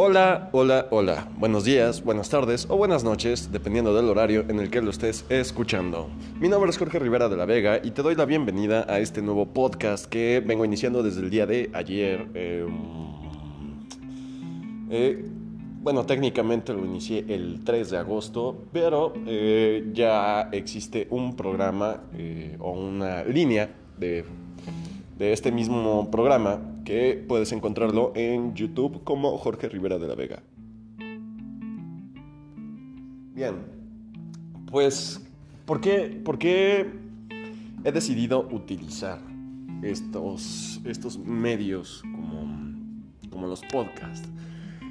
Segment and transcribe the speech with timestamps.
[0.00, 1.26] Hola, hola, hola.
[1.38, 5.24] Buenos días, buenas tardes o buenas noches, dependiendo del horario en el que lo estés
[5.28, 6.08] escuchando.
[6.38, 9.22] Mi nombre es Jorge Rivera de la Vega y te doy la bienvenida a este
[9.22, 12.28] nuevo podcast que vengo iniciando desde el día de ayer.
[12.34, 12.68] Em,
[14.88, 15.24] eh,
[15.82, 22.56] bueno, técnicamente lo inicié el 3 de agosto, pero eh, ya existe un programa eh,
[22.60, 23.68] o una línea
[23.98, 24.24] de
[25.18, 30.42] de este mismo programa que puedes encontrarlo en YouTube como Jorge Rivera de la Vega.
[33.34, 33.56] Bien,
[34.70, 35.20] pues,
[35.64, 36.90] ¿por qué, por qué
[37.84, 39.20] he decidido utilizar
[39.82, 42.76] estos, estos medios como,
[43.30, 44.28] como los podcasts?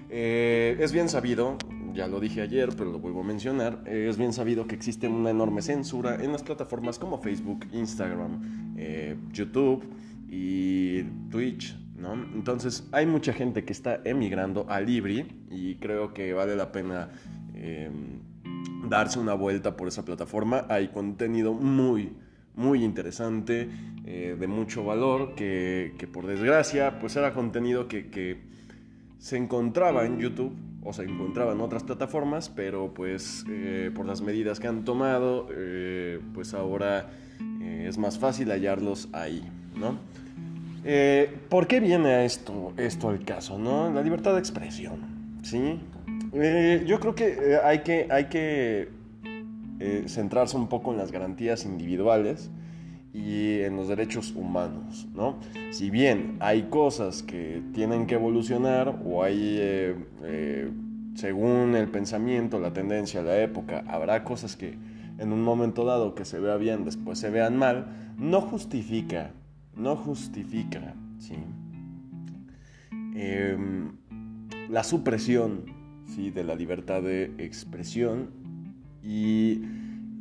[0.09, 1.57] Eh, es bien sabido,
[1.93, 5.29] ya lo dije ayer, pero lo vuelvo a mencionar, es bien sabido que existe una
[5.29, 9.83] enorme censura en las plataformas como Facebook, Instagram, eh, YouTube,
[10.27, 12.13] y Twitch, ¿no?
[12.13, 17.09] Entonces hay mucha gente que está emigrando a Libri y creo que vale la pena
[17.53, 18.19] em,
[18.89, 20.65] darse una vuelta por esa plataforma.
[20.69, 22.13] Hay contenido muy,
[22.55, 23.69] muy interesante,
[24.05, 28.45] eh, de mucho valor, que, por desgracia pues era contenido que,
[29.19, 34.21] se encontraba en YouTube o se encontraba en otras plataformas, pero pues eh, por las
[34.21, 37.09] medidas que han tomado, eh, pues ahora
[37.59, 39.43] es más fácil hallarlos ahí.
[40.83, 43.91] Eh, ¿Por qué viene esto, esto al caso, no?
[43.91, 45.79] La libertad de expresión, ¿sí?
[46.33, 48.89] Eh, yo creo que eh, hay que, hay que
[50.07, 52.49] centrarse un poco en las garantías individuales
[53.13, 55.35] y en los derechos humanos, ¿no?
[55.71, 59.95] Si bien hay cosas que tienen que evolucionar o hay,
[61.15, 64.77] según el pensamiento, la tendencia, la época, habrá cosas que
[65.19, 69.31] en un momento dado que se vea bien, después se vean mal, no justifica
[69.77, 71.35] no justifica ¿sí?
[73.15, 73.91] Em,
[74.69, 75.65] la supresión
[76.05, 76.31] ¿sí?
[76.31, 78.29] de la libertad de expresión
[79.03, 79.61] y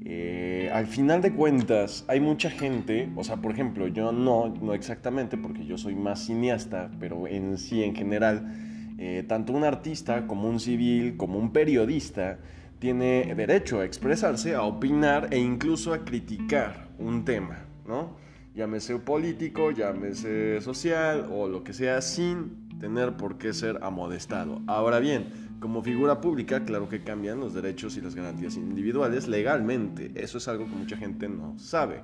[0.04, 4.72] eh, al final de cuentas hay mucha gente, o sea, por ejemplo, yo no, no
[4.72, 8.54] exactamente porque yo soy más cineasta, pero en sí, en general,
[8.98, 12.38] eh, tanto un artista como un civil, como un periodista,
[12.78, 18.25] tiene derecho a expresarse, a opinar e incluso a criticar un tema, ¿no?
[18.56, 24.62] Llámese político, llámese social o lo que sea, sin tener por qué ser amodestado.
[24.66, 25.26] Ahora bien,
[25.60, 30.10] como figura pública, claro que cambian los derechos y las garantías individuales legalmente.
[30.14, 32.02] Eso es algo que mucha gente no sabe.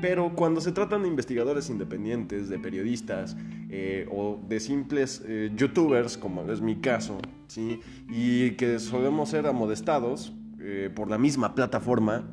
[0.00, 3.36] Pero cuando se tratan de investigadores independientes, de periodistas
[3.70, 7.80] eh, o de simples eh, youtubers, como es mi caso, ¿sí?
[8.08, 12.24] y que solemos ser amodestados eh, por la misma plataforma,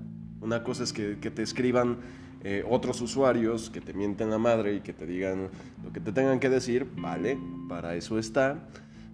[0.41, 1.99] una cosa es que, que te escriban
[2.43, 5.49] eh, otros usuarios que te mienten la madre y que te digan
[5.83, 7.37] lo que te tengan que decir, vale,
[7.69, 8.67] para eso está,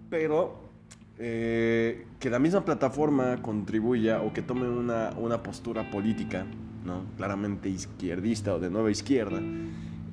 [0.08, 0.68] pero
[1.18, 6.46] eh, que la misma plataforma contribuya o que tome una, una postura política,
[6.84, 7.02] ¿no?
[7.16, 9.40] claramente izquierdista o de nueva izquierda,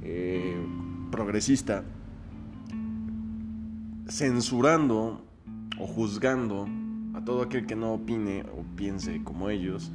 [0.03, 0.58] eh,
[1.09, 1.84] progresista,
[4.09, 5.24] censurando
[5.80, 6.68] o juzgando
[7.14, 9.92] a todo aquel que no opine o piense como ellos,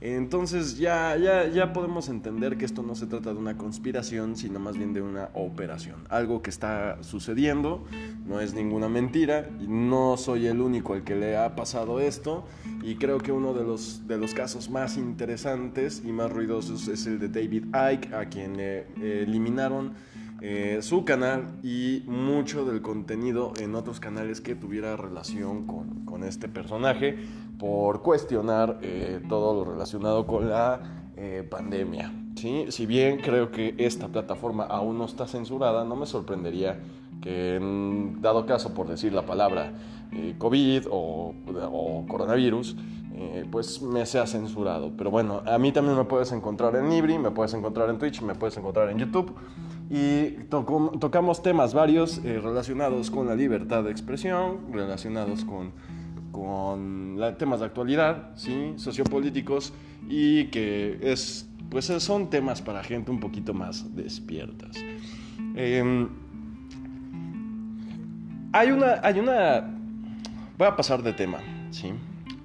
[0.00, 4.58] entonces ya, ya, ya podemos entender que esto no se trata de una conspiración, sino
[4.58, 6.04] más bien de una operación.
[6.10, 7.84] Algo que está sucediendo,
[8.26, 12.44] no es ninguna mentira, no soy el único al que le ha pasado esto,
[12.82, 17.06] y creo que uno de los, de los casos más interesantes y más ruidosos es
[17.06, 19.94] el de David Icke, a quien le eliminaron
[20.42, 26.24] eh, su canal y mucho del contenido en otros canales que tuviera relación con, con
[26.24, 27.16] este personaje
[27.58, 30.80] por cuestionar eh, todo lo relacionado con la
[31.16, 32.12] eh, pandemia.
[32.36, 32.66] ¿sí?
[32.68, 36.78] Si bien creo que esta plataforma aún no está censurada, no me sorprendería
[37.22, 37.58] que
[38.20, 39.72] dado caso por decir la palabra
[40.12, 41.34] eh, COVID o,
[42.08, 42.76] coronavirus,
[43.50, 44.92] pues me sea censurado.
[44.94, 48.20] Pero bueno, a mí también me puedes encontrar en Libri, me puedes encontrar en Twitch,
[48.20, 49.34] me puedes encontrar en YouTube.
[49.88, 55.72] Y tocamos temas varios relacionados con la libertad de expresión, relacionados con
[57.38, 58.74] temas de actualidad, ¿sí?
[58.76, 59.72] sociopolíticos
[60.08, 64.76] y que es, pues son temas para gente un poquito más despiertas.
[65.54, 66.08] Em,
[68.52, 69.74] hay una, hay una,
[70.56, 71.38] voy a pasar de tema,
[71.70, 71.92] ¿sí?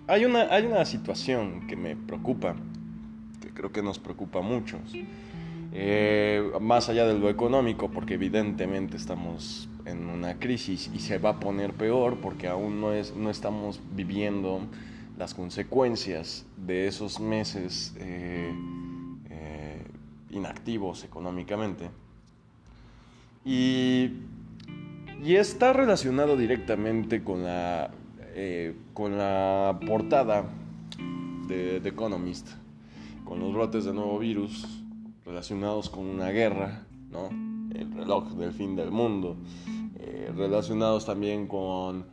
[0.08, 2.56] Hay una, hay una situación que me preocupa,
[3.42, 4.82] que creo que nos preocupa a muchos.
[5.74, 11.32] Eh, más allá de lo económico, porque evidentemente estamos en una crisis y se va
[11.32, 14.62] a poner peor porque aún no, es, no estamos viviendo
[15.18, 18.54] las consecuencias de esos meses eh,
[19.30, 19.84] eh,
[20.32, 21.90] inactivos económicamente.
[23.46, 24.12] Y
[25.24, 27.92] Y está relacionado directamente con la,
[28.34, 30.46] eh, con la portada
[31.48, 32.50] de The Economist,
[33.24, 34.84] con los brotes de nuevo virus
[35.24, 37.51] relacionados con una guerra, ¿no?
[37.76, 39.38] El reloj del fin del mundo,
[40.00, 42.06] eh, relacionados también con,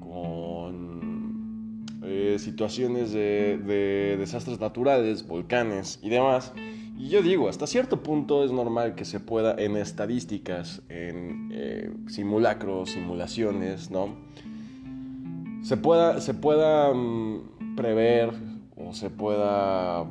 [0.00, 6.52] con eh, situaciones de, de desastres naturales, volcanes y demás.
[6.98, 11.90] Y yo digo, hasta cierto punto es normal que se pueda en estadísticas, en eh,
[12.06, 14.14] simulacros, simulaciones, ¿no?
[15.62, 18.30] Se pueda, se pueda mm, prever
[18.76, 20.06] o se pueda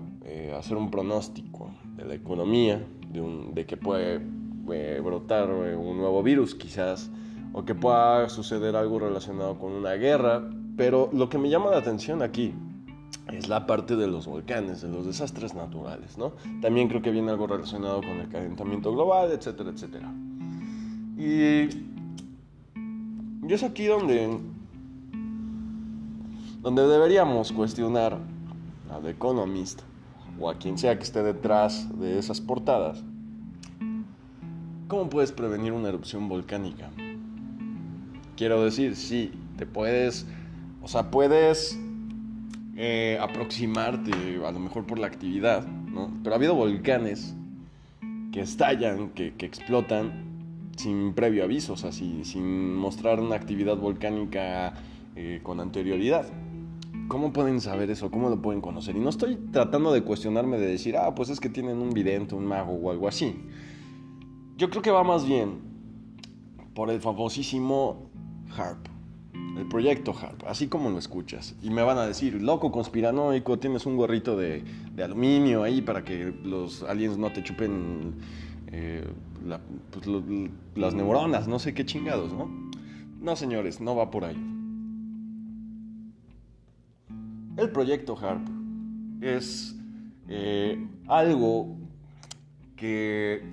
[0.57, 4.21] hacer un pronóstico de la economía, de, un, de que puede
[4.71, 7.09] eh, brotar un nuevo virus quizás,
[7.53, 10.41] o que pueda suceder algo relacionado con una guerra.
[10.77, 12.53] Pero lo que me llama la atención aquí
[13.31, 16.33] es la parte de los volcanes, de los desastres naturales, ¿no?
[16.61, 20.11] También creo que viene algo relacionado con el calentamiento global, etcétera, etcétera.
[21.17, 21.69] Y,
[23.47, 24.39] y es aquí donde,
[26.61, 28.17] donde deberíamos cuestionar
[28.89, 29.81] a The Economist
[30.39, 33.03] o a quien sea que esté detrás de esas portadas.
[34.91, 36.89] ¿Cómo puedes prevenir una erupción volcánica?
[38.35, 40.25] Quiero decir, sí, te puedes,
[40.81, 41.79] o sea, puedes
[42.75, 44.11] eh, aproximarte,
[44.45, 46.11] a lo mejor por la actividad, ¿no?
[46.21, 47.33] Pero ha habido volcanes
[48.33, 50.25] que estallan, que, explotan
[50.75, 54.73] sin previo aviso, o sea, sin, mostrar una actividad volcánica
[55.15, 56.25] eh, con anterioridad.
[57.07, 58.11] ¿Cómo pueden saber eso?
[58.11, 58.97] ¿Cómo lo pueden conocer?
[58.97, 62.35] Y no estoy tratando de cuestionarme de decir, ah, pues es que tienen un vidente,
[62.35, 63.41] un mago o algo así.
[64.57, 65.59] Yo creo que va más bien
[66.73, 68.09] por el famosísimo
[68.55, 68.87] HARP,
[69.57, 71.55] el proyecto HARP, así como lo escuchas.
[71.61, 74.63] Y me van a decir, loco conspiranoico, tienes un gorrito de,
[75.03, 78.15] aluminio ahí para que los aliens no te chupen
[78.71, 79.05] eh,
[79.91, 80.07] pues,
[80.75, 82.49] las neuronas, no sé qué chingados, ¿no?
[83.19, 84.37] No, señores, no va por ahí.
[87.57, 88.47] El proyecto HARP
[89.21, 89.75] es
[90.27, 91.75] eh, algo
[92.75, 93.43] que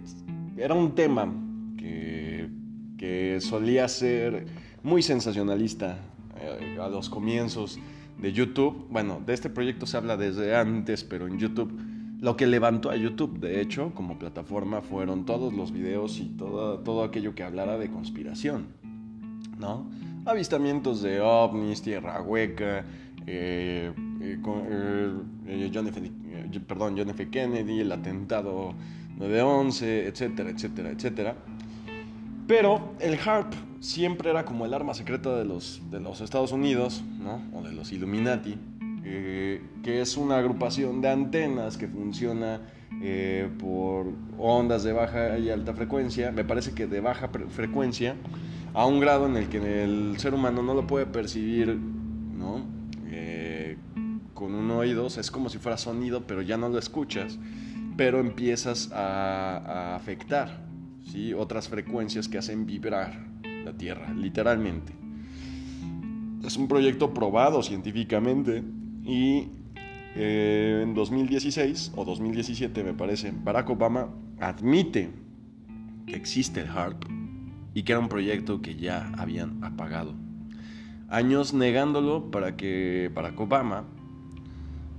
[0.58, 1.32] era un tema
[1.76, 2.48] que,
[2.96, 4.46] que solía ser
[4.82, 5.98] muy sensacionalista
[6.40, 7.78] eh, a los comienzos
[8.20, 8.86] de YouTube.
[8.90, 11.72] Bueno, de este proyecto se habla desde antes, pero en YouTube,
[12.20, 16.80] lo que levantó a YouTube, de hecho, como plataforma, fueron todos los videos y todo,
[16.80, 18.66] todo aquello que hablara de conspiración,
[19.58, 19.88] ¿no?
[20.24, 22.84] Avistamientos de ovnis, tierra hueca,
[23.26, 24.38] eh, eh,
[25.86, 27.28] F, perdón, John F.
[27.28, 28.74] Kennedy, el atentado
[29.18, 31.36] 9-11, etcétera, etcétera, etcétera.
[32.46, 37.02] Pero el HARP siempre era como el arma secreta de los, de los Estados Unidos,
[37.20, 37.42] ¿no?
[37.52, 38.56] O de los Illuminati,
[39.04, 42.60] eh, que es una agrupación de antenas que funciona
[43.02, 44.06] eh, por
[44.38, 48.16] ondas de baja y alta frecuencia, me parece que de baja frecuencia,
[48.74, 52.62] a un grado en el que el ser humano no lo puede percibir, ¿no?
[53.06, 53.76] Eh,
[54.34, 57.38] con un oído, es como si fuera sonido, pero ya no lo escuchas,
[57.98, 60.64] pero empiezas a, afectar
[61.10, 61.34] ¿sí?
[61.34, 63.26] otras frecuencias que hacen vibrar
[63.64, 64.92] la Tierra, literalmente.
[66.44, 68.62] Es un proyecto probado científicamente
[69.04, 69.48] y
[70.14, 74.08] eh, en 2016 o 2017 me parece, Barack Obama
[74.38, 75.10] admite
[76.06, 77.02] que existe el HARP
[77.74, 80.14] y que era un proyecto que ya habían apagado.
[81.08, 83.86] Años negándolo para que Barack Obama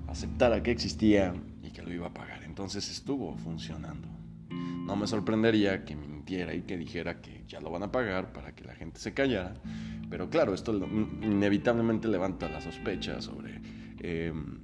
[0.08, 2.40] aceptara que existía y que lo iba a pagar.
[2.60, 4.10] Entonces estuvo funcionando.
[4.50, 8.54] No me sorprendería que mintiera y que dijera que ya lo van a pagar para
[8.54, 9.54] que la gente se callara.
[10.10, 13.62] Pero claro, esto inevitablemente levanta la sospecha sobre,
[14.00, 14.60] em,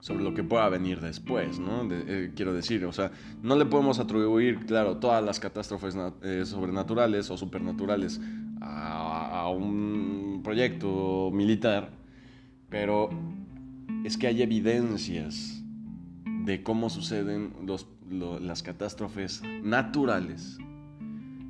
[0.00, 1.86] sobre lo que pueda venir después, ¿no?
[1.92, 3.12] Eh, quiero decir, o sea,
[3.42, 8.18] no le podemos atribuir, claro, todas las catástrofes eh, sobrenaturales o supernaturales
[8.62, 11.90] a un proyecto militar,
[12.70, 13.10] pero
[14.04, 15.61] es que hay evidencias
[16.44, 20.58] de cómo suceden los las catástrofes naturales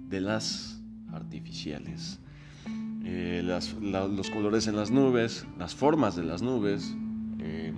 [0.09, 0.81] de las
[1.13, 2.21] artificiales.
[3.05, 6.95] Eh, los colores en las nubes, las formas de las nubes,
[7.41, 7.75] em,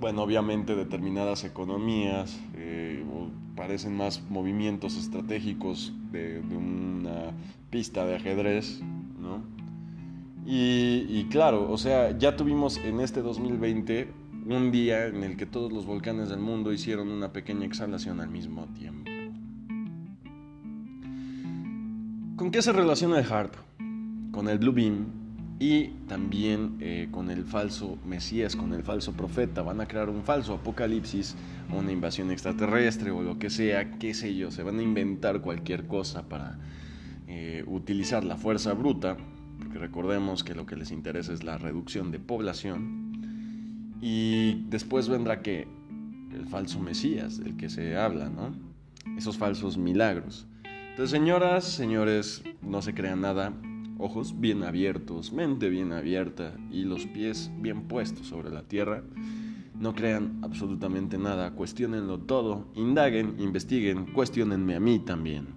[0.00, 3.04] bueno, obviamente determinadas economías, eh,
[3.54, 7.32] parecen más movimientos estratégicos de, una
[7.70, 8.80] pista de ajedrez,
[9.20, 9.42] ¿no?
[10.46, 14.17] Y, y claro, o sea, ya tuvimos en este 2020
[14.56, 18.30] un día en el que todos los volcanes del mundo hicieron una pequeña exhalación al
[18.30, 19.10] mismo tiempo.
[22.36, 23.54] ¿Con qué se relaciona el HARP?
[24.30, 25.06] Con el Blue Beam,
[25.58, 29.62] y también eh, con el falso Mesías, con el falso profeta.
[29.62, 31.34] Van a crear un falso apocalipsis,
[31.72, 34.50] una invasión extraterrestre o lo que sea, qué sé yo.
[34.50, 36.58] Se van a inventar cualquier cosa para
[37.26, 39.16] eh, utilizar la fuerza bruta,
[39.58, 43.07] porque recordemos que lo que les interesa es la reducción de población.
[44.00, 45.66] Y después vendrá que
[46.32, 48.54] el falso Mesías, del que se habla, ¿no?
[49.16, 50.46] Esos falsos milagros.
[50.90, 53.52] Entonces, señoras, señores, no se crean nada
[53.98, 59.02] ojos bien abiertos, mente bien abierta y los pies bien puestos sobre la tierra.
[59.78, 65.48] No crean absolutamente nada, cuestionenlo todo, indaguen, investiguen, cuestionenme a mí también.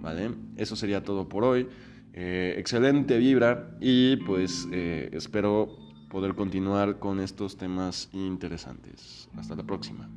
[0.00, 0.30] ¿Vale?
[0.56, 1.68] Eso sería todo por hoy.
[2.12, 5.76] Eh, excelente vibra y pues eh, espero
[6.10, 9.28] poder continuar con estos temas interesantes.
[9.36, 10.10] Hasta la próxima.